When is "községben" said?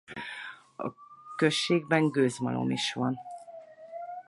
1.35-2.09